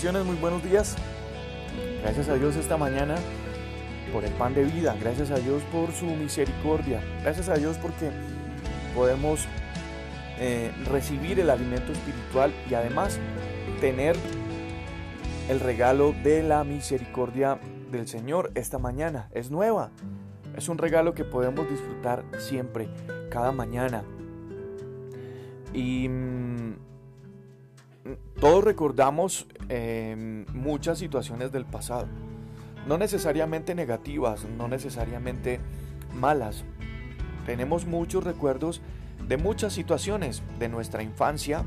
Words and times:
Muy 0.00 0.36
buenos 0.36 0.62
días. 0.62 0.94
Gracias 2.02 2.28
a 2.28 2.34
Dios 2.36 2.54
esta 2.54 2.76
mañana 2.76 3.16
por 4.12 4.24
el 4.24 4.32
pan 4.34 4.54
de 4.54 4.62
vida. 4.62 4.96
Gracias 5.00 5.32
a 5.32 5.40
Dios 5.40 5.60
por 5.72 5.90
su 5.90 6.06
misericordia. 6.06 7.02
Gracias 7.22 7.48
a 7.48 7.54
Dios 7.54 7.78
porque 7.78 8.12
podemos 8.94 9.44
eh, 10.38 10.70
recibir 10.86 11.40
el 11.40 11.50
alimento 11.50 11.90
espiritual 11.90 12.54
y 12.70 12.74
además 12.74 13.18
tener 13.80 14.14
el 15.48 15.58
regalo 15.58 16.14
de 16.22 16.44
la 16.44 16.62
misericordia 16.62 17.58
del 17.90 18.06
Señor 18.06 18.52
esta 18.54 18.78
mañana. 18.78 19.28
Es 19.32 19.50
nueva. 19.50 19.90
Es 20.56 20.68
un 20.68 20.78
regalo 20.78 21.12
que 21.12 21.24
podemos 21.24 21.68
disfrutar 21.68 22.24
siempre, 22.38 22.88
cada 23.30 23.50
mañana. 23.50 24.04
Y 25.74 26.08
mm, 26.08 26.47
todos 28.40 28.64
recordamos 28.64 29.46
em, 29.68 30.46
muchas 30.52 30.98
situaciones 30.98 31.52
del 31.52 31.64
pasado. 31.64 32.06
No 32.86 32.98
necesariamente 32.98 33.74
negativas, 33.74 34.46
no 34.56 34.68
necesariamente 34.68 35.60
malas. 36.14 36.64
Tenemos 37.46 37.86
muchos 37.86 38.24
recuerdos 38.24 38.80
de 39.26 39.36
muchas 39.36 39.72
situaciones 39.72 40.42
de 40.58 40.68
nuestra 40.68 41.02
infancia 41.02 41.64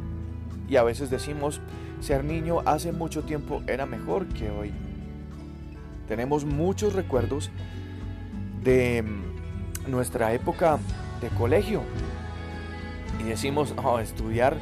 y 0.68 0.78
a 0.78 0.84
veces 0.84 1.10
decimos, 1.10 1.62
ser 2.00 2.24
niño 2.24 2.62
hace 2.66 2.92
mucho 2.92 3.24
tiempo 3.24 3.62
era 3.68 3.86
mejor 3.86 4.28
que 4.28 4.50
hoy. 4.50 4.72
Tenemos 6.08 6.46
muchos 6.46 6.94
recuerdos 6.94 7.52
de 8.64 9.04
mm, 9.04 9.92
nuestra 9.92 10.34
época 10.34 10.80
de 11.20 11.30
colegio 11.30 11.82
y 13.20 13.24
decimos, 13.24 13.74
oh, 13.84 14.00
estudiar 14.00 14.58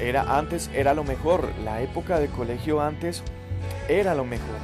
era 0.00 0.38
antes 0.38 0.70
era 0.74 0.94
lo 0.94 1.04
mejor, 1.04 1.48
la 1.64 1.80
época 1.82 2.18
de 2.18 2.28
colegio 2.28 2.80
antes 2.80 3.22
era 3.88 4.14
lo 4.14 4.24
mejor. 4.24 4.56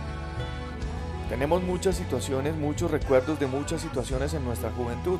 Tenemos 1.28 1.62
muchas 1.62 1.96
situaciones, 1.96 2.54
muchos 2.54 2.90
recuerdos 2.90 3.40
de 3.40 3.46
muchas 3.46 3.80
situaciones 3.80 4.32
en 4.34 4.44
nuestra 4.44 4.70
juventud. 4.70 5.18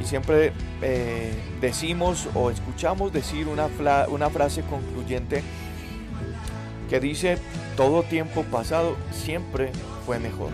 Y 0.00 0.04
siempre 0.04 0.52
eh, 0.80 1.32
decimos 1.60 2.28
o 2.34 2.50
escuchamos 2.50 3.12
decir 3.12 3.46
una, 3.46 3.68
una 4.08 4.30
frase 4.30 4.62
concluyente 4.62 5.42
que 6.90 6.98
dice, 6.98 7.38
todo 7.76 8.02
tiempo 8.02 8.42
pasado 8.42 8.96
siempre 9.12 9.70
fue 10.04 10.18
mejor. 10.18 10.50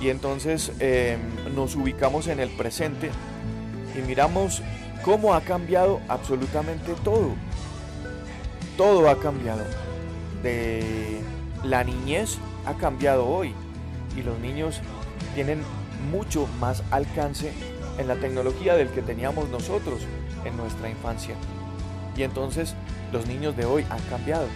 Y 0.00 0.08
entonces 0.08 0.72
em, 0.80 1.20
nos 1.54 1.76
ubicamos 1.76 2.26
en 2.26 2.40
el 2.40 2.48
presente 2.50 3.10
y 3.96 4.00
miramos 4.06 4.62
cómo 5.04 5.34
ha 5.34 5.40
cambiado 5.42 6.00
absolutamente 6.08 6.94
todo. 7.04 7.34
Todo 8.76 9.08
ha 9.08 9.18
cambiado. 9.18 9.64
De 10.42 11.20
la 11.62 11.84
niñez 11.84 12.38
ha 12.66 12.74
cambiado 12.74 13.28
hoy 13.28 13.54
y 14.16 14.22
los 14.22 14.38
niños 14.38 14.80
tienen 15.34 15.62
mucho 16.10 16.48
más 16.60 16.82
alcance 16.90 17.52
en 17.98 18.08
la 18.08 18.16
tecnología 18.16 18.74
del 18.74 18.88
que 18.88 19.02
teníamos 19.02 19.48
nosotros 19.50 20.00
en 20.44 20.56
nuestra 20.56 20.88
infancia. 20.88 21.34
Y 22.16 22.22
entonces 22.22 22.74
los 23.12 23.26
niños 23.26 23.56
de 23.56 23.64
hoy 23.64 23.86
han 23.90 24.00
cambiado. 24.10 24.46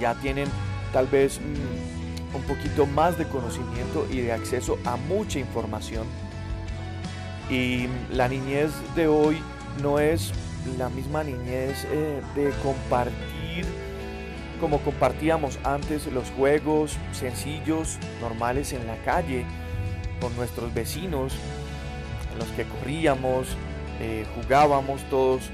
Ya 0.00 0.14
tienen 0.14 0.48
tal 0.92 1.06
vez 1.06 1.40
mm, 1.40 2.36
un 2.36 2.42
poquito 2.42 2.86
más 2.86 3.18
de 3.18 3.26
conocimiento 3.28 4.06
y 4.10 4.20
de 4.20 4.32
acceso 4.32 4.78
a 4.84 4.96
mucha 4.96 5.38
información 5.38 6.06
y 7.50 7.88
la 8.12 8.28
niñez 8.28 8.70
de 8.94 9.08
hoy 9.08 9.38
no 9.82 9.98
es 9.98 10.32
la 10.78 10.88
misma 10.88 11.24
niñez 11.24 11.86
eh, 11.90 12.20
de 12.36 12.50
compartir 12.62 13.66
como 14.60 14.78
compartíamos 14.80 15.58
antes 15.64 16.06
los 16.12 16.30
juegos 16.32 16.96
sencillos, 17.12 17.98
normales 18.20 18.74
en 18.74 18.86
la 18.86 18.96
calle, 19.04 19.46
con 20.20 20.36
nuestros 20.36 20.72
vecinos, 20.74 21.32
en 22.30 22.38
los 22.38 22.48
que 22.48 22.64
corríamos, 22.64 23.56
eh, 24.00 24.26
jugábamos 24.36 25.02
todos. 25.08 25.50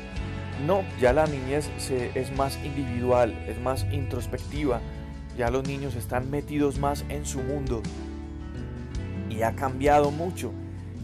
No, 0.67 0.83
ya 1.01 1.13
la 1.13 1.27
niñez 1.27 1.71
es 2.15 2.37
más 2.37 2.59
individual, 2.65 3.33
es 3.47 3.61
más 3.61 3.87
introspectiva. 3.93 4.81
Ya 5.39 5.51
los 5.51 5.69
niños 5.69 5.95
están 5.95 6.29
metidos 6.29 6.79
más 6.79 7.05
en 7.09 7.27
su 7.27 7.41
mundo. 7.41 7.83
Y 9.31 9.43
ha 9.43 9.55
cambiado 9.55 10.11
mucho 10.11 10.51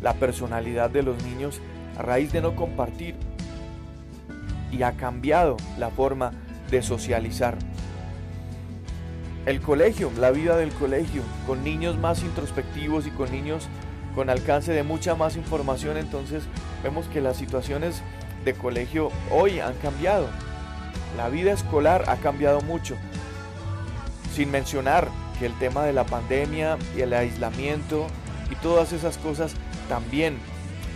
la 0.02 0.14
personalidad 0.14 0.90
de 0.90 1.02
los 1.02 1.22
niños 1.22 1.60
a 1.98 2.02
raíz 2.02 2.32
de 2.32 2.40
no 2.40 2.56
compartir 2.56 3.14
y 4.70 4.82
ha 4.82 4.92
cambiado 4.92 5.56
la 5.78 5.90
forma 5.90 6.32
de 6.70 6.82
socializar. 6.82 7.56
El 9.44 9.60
colegio, 9.60 10.10
la 10.18 10.30
vida 10.30 10.56
del 10.56 10.72
colegio, 10.72 11.22
con 11.46 11.64
niños 11.64 11.98
más 11.98 12.22
introspectivos 12.22 13.06
y 13.06 13.10
con 13.10 13.30
niños 13.30 13.68
con 14.14 14.30
alcance 14.30 14.72
de 14.72 14.82
mucha 14.82 15.14
más 15.14 15.36
información, 15.36 15.96
entonces 15.96 16.44
vemos 16.82 17.06
que 17.06 17.20
las 17.20 17.36
situaciones 17.36 18.02
de 18.44 18.54
colegio 18.54 19.10
hoy 19.30 19.60
han 19.60 19.74
cambiado. 19.74 20.28
La 21.16 21.28
vida 21.28 21.52
escolar 21.52 22.04
ha 22.08 22.16
cambiado 22.16 22.60
mucho. 22.60 22.96
Sin 24.34 24.50
mencionar 24.50 25.08
que 25.38 25.46
el 25.46 25.58
tema 25.58 25.84
de 25.84 25.92
la 25.92 26.04
pandemia 26.04 26.78
y 26.96 27.00
el 27.00 27.12
aislamiento 27.12 28.06
y 28.50 28.54
todas 28.56 28.92
esas 28.92 29.18
cosas 29.18 29.54
también 29.92 30.38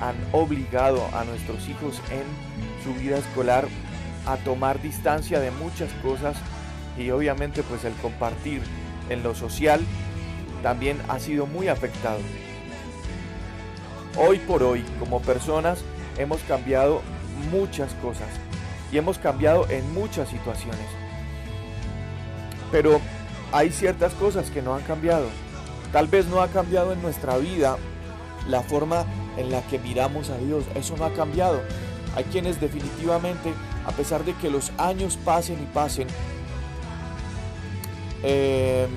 han 0.01 0.15
obligado 0.33 1.07
a 1.13 1.25
nuestros 1.25 1.69
hijos 1.69 2.01
en 2.11 2.25
su 2.83 2.99
vida 2.99 3.19
escolar 3.19 3.69
a 4.25 4.39
tomar 4.39 4.81
distancia 4.81 5.39
de 5.39 5.51
muchas 5.51 5.93
cosas 6.03 6.35
y 6.97 7.11
obviamente 7.11 7.63
pues 7.63 7.85
el 7.85 7.93
compartir 7.97 8.63
en 9.11 9.23
lo 9.23 9.35
social 9.35 9.83
también 10.63 10.99
ha 11.09 11.19
sido 11.21 11.45
muy 11.45 11.69
afectado. 11.69 12.21
Hoy 14.17 14.39
por 14.39 14.63
hoy 14.63 14.83
como 14.99 15.21
personas 15.21 15.85
hemos 16.17 16.41
cambiado 16.45 17.03
muchas 17.51 17.93
cosas 17.97 18.29
y 18.91 18.97
hemos 18.97 19.19
cambiado 19.19 19.69
en 19.69 19.93
muchas 19.93 20.31
situaciones. 20.31 20.87
Pero 22.73 23.03
hay 23.53 23.71
ciertas 23.73 24.15
cosas 24.15 24.49
que 24.51 24.63
no 24.63 24.75
han 24.75 24.85
cambiado. 24.85 25.27
Tal 25.93 26.07
vez 26.07 26.25
no 26.29 26.41
ha 26.41 26.49
cambiado 26.49 26.95
en 26.95 27.03
nuestra 27.03 27.37
vida 27.37 27.77
la 28.49 28.63
forma 28.63 29.05
en 29.37 29.51
la 29.51 29.63
que 29.63 29.79
miramos 29.79 30.31
a 30.31 30.39
Dios. 30.39 30.65
Eso 30.75 30.97
no 30.97 31.05
ha 31.05 31.13
cambiado. 31.13 31.61
Hay 32.15 32.25
quienes 32.25 32.61
definitivamente, 32.61 33.53
a 33.87 33.93
pesar 33.93 34.25
de 34.25 34.35
que 34.35 34.51
los 34.51 34.73
años 34.79 35.19
pasen 35.25 35.63
y 35.63 35.67
pasen, 35.67 36.09
em, 38.23 38.91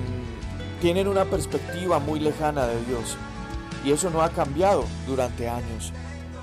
tienen 0.80 1.06
una 1.06 1.26
perspectiva 1.26 1.98
muy 1.98 2.20
lejana 2.20 2.66
de 2.66 2.84
Dios. 2.86 3.16
Y 3.84 3.92
eso 3.92 4.10
no 4.10 4.22
ha 4.22 4.30
cambiado 4.30 4.84
durante 5.06 5.48
años. 5.48 5.92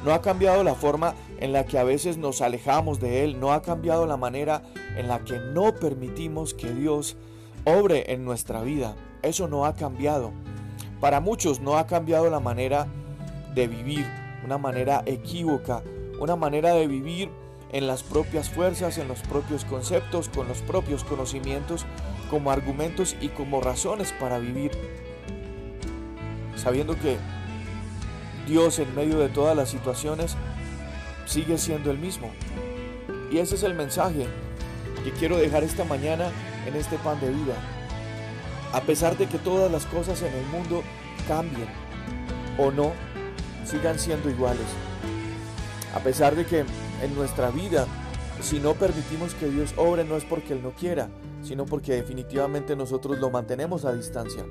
No 0.05 0.13
ha 0.13 0.21
cambiado 0.21 0.63
la 0.63 0.75
forma 0.75 1.15
en 1.39 1.51
la 1.51 1.65
que 1.65 1.79
a 1.79 1.83
veces 1.83 2.17
nos 2.17 2.41
alejamos 2.41 2.99
de 2.99 3.23
Él. 3.23 3.39
No 3.39 3.51
ha 3.51 3.61
cambiado 3.61 4.05
la 4.05 4.17
manera 4.17 4.61
en 4.95 5.07
la 5.07 5.19
que 5.19 5.39
no 5.39 5.73
permitimos 5.73 6.53
que 6.53 6.71
Dios 6.71 7.17
obre 7.65 8.13
en 8.13 8.23
nuestra 8.23 8.61
vida. 8.61 8.95
Eso 9.21 9.47
no 9.47 9.65
ha 9.65 9.73
cambiado. 9.73 10.31
Para 10.99 11.19
muchos 11.19 11.59
no 11.59 11.77
ha 11.77 11.87
cambiado 11.87 12.29
la 12.29 12.39
manera 12.39 12.87
de 13.57 13.67
vivir, 13.67 14.05
una 14.45 14.59
manera 14.59 15.01
equívoca, 15.07 15.81
una 16.19 16.35
manera 16.35 16.73
de 16.73 16.85
vivir 16.85 17.29
en 17.71 17.87
las 17.87 18.03
propias 18.03 18.49
fuerzas, 18.51 18.99
en 18.99 19.07
los 19.07 19.19
propios 19.21 19.65
conceptos, 19.65 20.29
con 20.29 20.47
los 20.47 20.61
propios 20.61 21.03
conocimientos, 21.03 21.85
como 22.29 22.51
argumentos 22.51 23.15
y 23.19 23.29
como 23.29 23.59
razones 23.59 24.13
para 24.19 24.37
vivir. 24.37 24.71
Sabiendo 26.55 26.95
que 26.99 27.17
Dios 28.47 28.77
en 28.77 28.93
medio 28.93 29.17
de 29.17 29.29
todas 29.29 29.57
las 29.57 29.69
situaciones 29.69 30.37
sigue 31.25 31.57
siendo 31.57 31.89
el 31.89 31.97
mismo. 31.97 32.29
Y 33.31 33.39
ese 33.39 33.55
es 33.55 33.63
el 33.63 33.73
mensaje 33.73 34.27
que 35.03 35.11
quiero 35.13 35.37
dejar 35.37 35.63
esta 35.63 35.83
mañana 35.83 36.29
en 36.67 36.75
este 36.75 36.97
pan 36.97 37.19
de 37.19 37.31
vida. 37.31 37.55
A 38.71 38.81
pesar 38.81 39.17
de 39.17 39.25
que 39.25 39.39
todas 39.39 39.71
las 39.71 39.87
cosas 39.87 40.21
en 40.21 40.33
el 40.33 40.45
mundo 40.45 40.83
cambien 41.27 41.67
o 42.59 42.69
no, 42.71 42.93
sigan 43.67 43.99
siendo 43.99 44.29
iguales. 44.29 44.65
A 45.93 45.99
pesar 45.99 46.35
de 46.35 46.45
que 46.45 46.65
en 47.01 47.15
nuestra 47.15 47.49
vida, 47.51 47.85
si 48.41 48.59
no 48.59 48.73
permitimos 48.73 49.33
que 49.35 49.47
Dios 49.47 49.73
obre, 49.77 50.03
no 50.05 50.15
es 50.15 50.23
porque 50.23 50.53
Él 50.53 50.63
no 50.63 50.71
quiera, 50.71 51.09
sino 51.43 51.65
porque 51.65 51.93
definitivamente 51.93 52.75
nosotros 52.75 53.19
lo 53.19 53.29
mantenemos 53.29 53.85
a 53.85 53.93
distancia. 53.93 54.45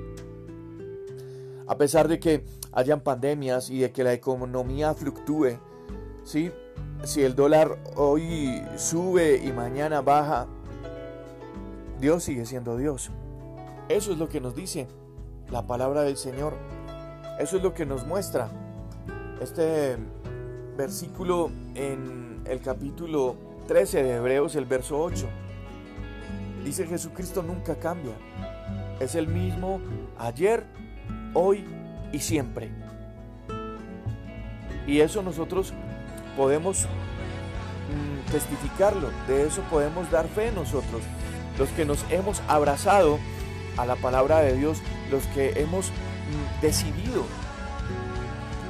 A 1.67 1.77
pesar 1.77 2.07
de 2.07 2.19
que 2.19 2.45
hayan 2.71 3.01
pandemias 3.01 3.69
y 3.69 3.79
de 3.79 3.91
que 3.91 4.03
la 4.03 4.13
economía 4.13 4.93
fluctúe, 4.93 5.59
¿sí? 6.23 6.51
si 7.03 7.23
el 7.23 7.35
dólar 7.35 7.77
hoy 7.95 8.61
sube 8.77 9.41
y 9.43 9.51
mañana 9.51 10.01
baja, 10.01 10.47
Dios 11.99 12.23
sigue 12.23 12.45
siendo 12.45 12.77
Dios. 12.77 13.11
Eso 13.89 14.11
es 14.11 14.17
lo 14.17 14.29
que 14.29 14.39
nos 14.39 14.55
dice 14.55 14.87
la 15.49 15.65
palabra 15.65 16.01
del 16.01 16.17
Señor. 16.17 16.53
Eso 17.39 17.57
es 17.57 17.63
lo 17.63 17.73
que 17.73 17.85
nos 17.85 18.05
muestra 18.05 18.49
este 19.41 19.97
versículo 20.77 21.51
en 21.75 22.41
el 22.45 22.61
capítulo 22.61 23.35
13 23.67 24.03
de 24.03 24.15
Hebreos, 24.15 24.55
el 24.55 24.65
verso 24.65 24.99
8. 24.99 25.27
Dice 26.63 26.87
Jesucristo 26.87 27.43
nunca 27.43 27.75
cambia. 27.75 28.13
Es 28.99 29.15
el 29.15 29.27
mismo 29.27 29.79
ayer, 30.17 30.65
hoy 31.33 31.65
y 32.11 32.19
siempre. 32.19 32.71
Y 34.87 35.01
eso 35.01 35.21
nosotros 35.21 35.73
podemos 36.35 36.85
mm, 36.85 38.31
testificarlo, 38.31 39.09
de 39.27 39.45
eso 39.47 39.61
podemos 39.69 40.09
dar 40.09 40.27
fe 40.27 40.51
nosotros, 40.51 41.01
los 41.59 41.69
que 41.69 41.85
nos 41.85 42.05
hemos 42.09 42.41
abrazado 42.47 43.19
a 43.75 43.85
la 43.85 43.95
palabra 43.97 44.39
de 44.39 44.57
Dios, 44.57 44.81
los 45.11 45.25
que 45.27 45.59
hemos 45.59 45.89
mm, 45.89 46.61
decidido 46.61 47.23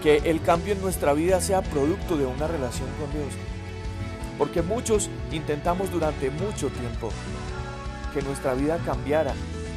que 0.07 0.21
el 0.23 0.41
cambio 0.41 0.71
en 0.71 0.79
nuestra 0.79 1.11
vida 1.11 1.41
sea 1.41 1.61
producto 1.61 2.15
de 2.15 2.25
una 2.25 2.47
relación 2.47 2.87
con 2.97 3.11
Dios. 3.11 3.33
Porque 4.37 4.61
muchos 4.61 5.09
intentamos 5.33 5.91
durante 5.91 6.29
mucho 6.29 6.69
tiempo 6.69 7.09
que 8.13 8.21
nuestra 8.21 8.53
vida 8.53 8.77
cambiara, 8.85 9.33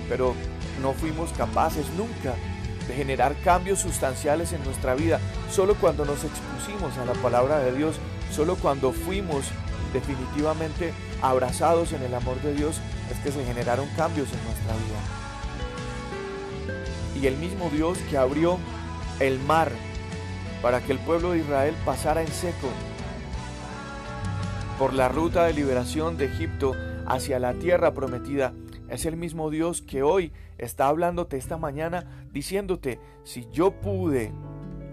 pero 0.08 0.36
no 0.80 0.92
fuimos 0.92 1.32
capaces 1.32 1.84
nunca 1.96 2.36
de 2.86 2.94
generar 2.94 3.34
cambios 3.42 3.80
sustanciales 3.80 4.52
en 4.52 4.62
nuestra 4.62 4.94
vida. 4.94 5.18
Solo 5.50 5.74
cuando 5.74 6.04
nos 6.04 6.22
expusimos 6.22 6.96
a 6.98 7.06
la 7.06 7.14
palabra 7.14 7.58
de 7.58 7.72
Dios, 7.72 7.96
solo 8.30 8.54
cuando 8.54 8.92
fuimos 8.92 9.46
definitivamente 9.92 10.92
abrazados 11.22 11.92
en 11.92 12.04
el 12.04 12.14
amor 12.14 12.40
de 12.40 12.54
Dios, 12.54 12.80
es 13.10 13.18
que 13.18 13.32
se 13.32 13.44
generaron 13.44 13.88
cambios 13.96 14.28
en 14.32 14.44
nuestra 14.44 14.74
vida. 14.74 15.00
Y 17.20 17.26
el 17.26 17.36
mismo 17.36 17.68
Dios 17.70 17.98
que 18.08 18.16
abrió 18.16 18.60
el 19.18 19.40
mar 19.40 19.72
para 20.62 20.80
que 20.80 20.92
el 20.92 20.98
pueblo 20.98 21.32
de 21.32 21.38
Israel 21.38 21.74
pasara 21.84 22.22
en 22.22 22.28
seco 22.28 22.68
por 24.78 24.94
la 24.94 25.08
ruta 25.08 25.44
de 25.44 25.52
liberación 25.52 26.16
de 26.16 26.26
Egipto 26.26 26.74
hacia 27.06 27.38
la 27.38 27.54
tierra 27.54 27.92
prometida, 27.92 28.54
es 28.88 29.04
el 29.04 29.16
mismo 29.16 29.50
Dios 29.50 29.82
que 29.82 30.02
hoy 30.02 30.32
está 30.58 30.88
hablándote 30.88 31.36
esta 31.36 31.56
mañana 31.56 32.26
diciéndote, 32.32 32.98
si 33.24 33.46
yo 33.52 33.72
pude 33.72 34.32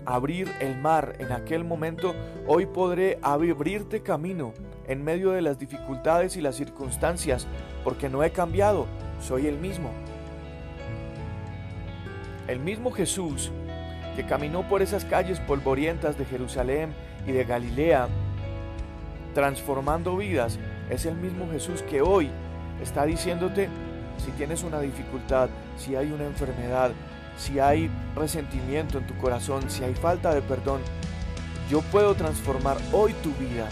abrir 0.05 0.51
el 0.59 0.77
mar 0.77 1.15
en 1.19 1.31
aquel 1.31 1.63
momento, 1.63 2.13
hoy 2.47 2.65
podré 2.65 3.19
abrirte 3.21 4.01
camino 4.01 4.53
en 4.87 5.03
medio 5.03 5.31
de 5.31 5.41
las 5.41 5.59
dificultades 5.59 6.37
y 6.37 6.41
las 6.41 6.55
circunstancias, 6.55 7.47
porque 7.83 8.07
no 8.07 8.23
he 8.23 8.31
cambiado, 8.31 8.87
soy 9.21 9.47
el 9.47 9.57
mismo. 9.57 9.91
El 12.47 12.61
mismo 12.61 12.91
Jesús 12.91 13.51
que 14.17 14.25
caminó 14.25 14.67
por 14.67 14.81
esas 14.81 15.05
calles 15.05 15.39
polvorientas 15.39 16.17
de 16.17 16.25
Jerusalén 16.25 16.89
y 17.27 17.33
de 17.33 17.43
Galilea, 17.43 18.07
transformando 19.35 20.17
vidas, 20.17 20.57
es 20.89 21.05
el 21.05 21.15
mismo 21.15 21.47
Jesús 21.51 21.83
que 21.83 22.01
hoy 22.01 22.31
está 22.81 23.05
diciéndote, 23.05 23.69
si 24.17 24.31
tienes 24.31 24.63
una 24.63 24.81
dificultad, 24.81 25.49
si 25.77 25.95
hay 25.95 26.11
una 26.11 26.25
enfermedad, 26.25 26.93
si 27.37 27.59
hay 27.59 27.91
resentimiento 28.15 28.97
en 28.97 29.05
tu 29.05 29.15
corazón, 29.17 29.69
si 29.69 29.83
hay 29.83 29.93
falta 29.93 30.33
de 30.33 30.41
perdón, 30.41 30.81
yo 31.69 31.81
puedo 31.81 32.15
transformar 32.15 32.77
hoy 32.91 33.13
tu 33.21 33.31
vida. 33.33 33.69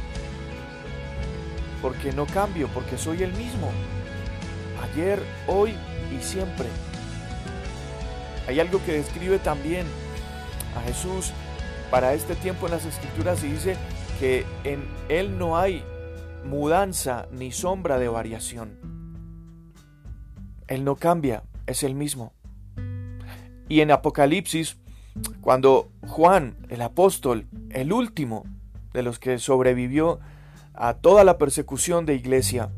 Porque 1.82 2.12
no 2.12 2.28
cambio, 2.28 2.70
porque 2.72 3.00
soy 3.00 3.24
el 3.24 3.34
mismo. 3.34 3.72
Ayer, 4.84 5.20
hoy 5.48 5.74
y 6.16 6.24
siempre. 6.24 6.68
Hay 8.48 8.60
algo 8.60 8.80
que 8.86 8.94
describe 8.94 9.40
también 9.40 9.88
a 10.76 10.82
Jesús 10.82 11.32
para 11.90 12.14
este 12.14 12.36
tiempo 12.36 12.66
en 12.66 12.74
las 12.74 12.86
escrituras 12.86 13.44
y 13.44 13.48
dice 13.48 13.78
que 14.20 14.46
en 14.64 14.84
Él 15.10 15.38
no 15.38 15.58
hay 15.58 15.84
mudanza 16.46 17.28
ni 17.32 17.52
sombra 17.52 18.00
de 18.00 18.08
variación. 18.08 18.78
Él 20.68 20.84
no 20.84 20.96
cambia, 20.96 21.44
es 21.68 21.84
el 21.84 21.96
mismo. 21.96 22.34
Y 23.68 23.82
en 23.82 23.92
Apocalipsis, 23.92 24.78
cuando 25.42 25.90
Juan, 26.08 26.58
el 26.70 26.82
apóstol, 26.82 27.48
el 27.70 27.94
último 27.94 28.46
de 28.94 29.04
los 29.04 29.20
que 29.20 29.40
sobrevivió 29.40 30.20
a 30.74 30.96
toda 30.96 31.24
la 31.24 31.38
persecución 31.38 32.06
de 32.06 32.16
iglesia, 32.16 32.70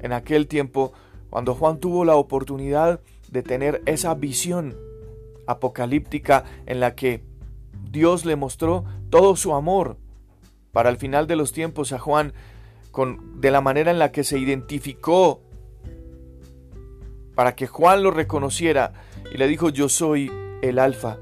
en 0.00 0.12
aquel 0.12 0.46
tiempo, 0.48 0.92
cuando 1.30 1.54
Juan 1.54 1.78
tuvo 1.78 2.04
la 2.04 2.16
oportunidad 2.16 3.00
de 3.30 3.42
tener 3.42 3.82
esa 3.86 4.14
visión 4.14 4.76
apocalíptica 5.46 6.44
en 6.66 6.80
la 6.80 6.94
que 6.94 7.24
Dios 7.90 8.24
le 8.24 8.36
mostró 8.36 8.84
todo 9.10 9.36
su 9.36 9.54
amor 9.54 9.98
para 10.72 10.90
el 10.90 10.96
final 10.96 11.26
de 11.26 11.36
los 11.36 11.52
tiempos 11.52 11.92
a 11.92 11.98
Juan 11.98 12.32
con, 12.90 13.40
de 13.40 13.50
la 13.50 13.60
manera 13.60 13.90
en 13.90 13.98
la 13.98 14.12
que 14.12 14.24
se 14.24 14.38
identificó 14.38 15.42
para 17.34 17.54
que 17.54 17.66
Juan 17.66 18.02
lo 18.02 18.10
reconociera 18.10 18.92
y 19.32 19.38
le 19.38 19.46
dijo 19.48 19.70
yo 19.70 19.88
soy 19.88 20.30
el 20.62 20.78
alfa 20.78 21.18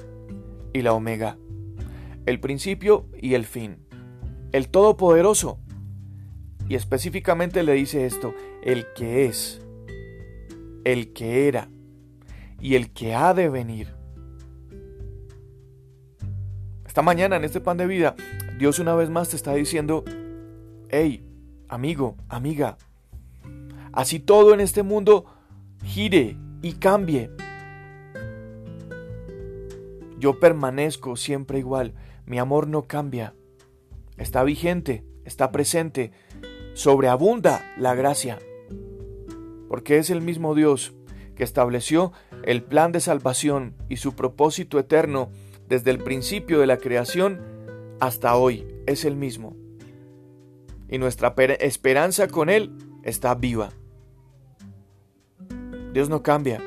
y 0.72 0.82
la 0.82 0.92
omega, 0.92 1.36
el 2.26 2.40
principio 2.40 3.06
y 3.20 3.34
el 3.34 3.44
fin, 3.44 3.78
el 4.52 4.68
todopoderoso. 4.68 5.58
Y 6.68 6.76
específicamente 6.76 7.64
le 7.64 7.72
dice 7.72 8.06
esto, 8.06 8.32
el 8.62 8.86
que 8.94 9.26
es, 9.26 9.60
el 10.84 11.12
que 11.12 11.48
era 11.48 11.68
y 12.60 12.76
el 12.76 12.92
que 12.92 13.14
ha 13.14 13.34
de 13.34 13.48
venir 13.48 13.99
esta 16.90 17.02
mañana 17.02 17.36
en 17.36 17.44
este 17.44 17.60
pan 17.60 17.76
de 17.76 17.86
vida, 17.86 18.16
Dios 18.58 18.80
una 18.80 18.96
vez 18.96 19.10
más 19.10 19.28
te 19.28 19.36
está 19.36 19.54
diciendo, 19.54 20.02
hey, 20.88 21.24
amigo, 21.68 22.16
amiga, 22.28 22.78
así 23.92 24.18
todo 24.18 24.54
en 24.54 24.60
este 24.60 24.82
mundo 24.82 25.24
gire 25.84 26.36
y 26.62 26.72
cambie. 26.72 27.30
Yo 30.18 30.40
permanezco 30.40 31.14
siempre 31.14 31.60
igual, 31.60 31.94
mi 32.26 32.40
amor 32.40 32.66
no 32.66 32.88
cambia, 32.88 33.34
está 34.16 34.42
vigente, 34.42 35.04
está 35.24 35.52
presente, 35.52 36.10
sobreabunda 36.74 37.64
la 37.78 37.94
gracia, 37.94 38.40
porque 39.68 39.98
es 39.98 40.10
el 40.10 40.22
mismo 40.22 40.56
Dios 40.56 40.92
que 41.36 41.44
estableció 41.44 42.10
el 42.42 42.64
plan 42.64 42.90
de 42.90 42.98
salvación 42.98 43.76
y 43.88 43.98
su 43.98 44.16
propósito 44.16 44.80
eterno 44.80 45.30
desde 45.70 45.92
el 45.92 45.98
principio 45.98 46.58
de 46.58 46.66
la 46.66 46.78
creación 46.78 47.40
hasta 48.00 48.34
hoy 48.34 48.66
es 48.86 49.04
el 49.04 49.14
mismo. 49.14 49.56
Y 50.88 50.98
nuestra 50.98 51.32
esperanza 51.60 52.26
con 52.26 52.50
Él 52.50 52.72
está 53.04 53.36
viva. 53.36 53.70
Dios 55.94 56.08
no 56.08 56.24
cambia, 56.24 56.60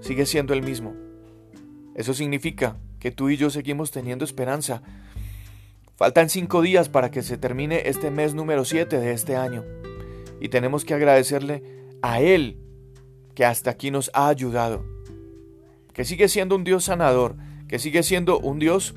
sigue 0.00 0.26
siendo 0.26 0.52
el 0.52 0.62
mismo. 0.62 0.94
Eso 1.94 2.12
significa 2.12 2.76
que 2.98 3.12
tú 3.12 3.30
y 3.30 3.36
yo 3.36 3.50
seguimos 3.50 3.92
teniendo 3.92 4.24
esperanza. 4.24 4.82
Faltan 5.94 6.28
cinco 6.28 6.62
días 6.62 6.88
para 6.88 7.12
que 7.12 7.22
se 7.22 7.38
termine 7.38 7.88
este 7.88 8.10
mes 8.10 8.34
número 8.34 8.64
7 8.64 8.98
de 8.98 9.12
este 9.12 9.36
año. 9.36 9.64
Y 10.40 10.48
tenemos 10.48 10.84
que 10.84 10.94
agradecerle 10.94 11.62
a 12.02 12.20
Él 12.20 12.58
que 13.34 13.44
hasta 13.44 13.70
aquí 13.70 13.92
nos 13.92 14.10
ha 14.12 14.26
ayudado. 14.26 14.84
Que 15.92 16.04
sigue 16.04 16.28
siendo 16.28 16.56
un 16.56 16.64
Dios 16.64 16.84
sanador, 16.84 17.36
que 17.68 17.78
sigue 17.78 18.02
siendo 18.02 18.38
un 18.38 18.58
Dios, 18.58 18.94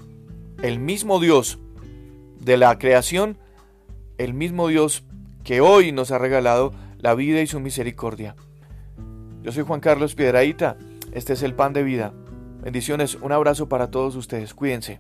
el 0.62 0.80
mismo 0.80 1.20
Dios 1.20 1.60
de 2.40 2.58
la 2.58 2.78
creación, 2.78 3.38
el 4.18 4.34
mismo 4.34 4.68
Dios 4.68 5.04
que 5.44 5.62
hoy 5.62 5.92
nos 5.92 6.12
ha 6.12 6.18
regalado 6.18 6.74
la 6.98 7.16
vida 7.16 7.42
y 7.42 7.48
su 7.48 7.60
misericordia. 7.60 8.36
Yo 9.42 9.52
soy 9.52 9.64
Juan 9.64 9.80
Carlos 9.80 10.16
Piedraíta, 10.16 10.78
este 11.14 11.34
es 11.34 11.44
el 11.44 11.56
pan 11.56 11.74
de 11.74 11.84
vida. 11.84 12.14
Bendiciones, 12.62 13.16
un 13.16 13.32
abrazo 13.32 13.70
para 13.70 13.90
todos 13.90 14.16
ustedes, 14.16 14.54
cuídense. 14.54 15.00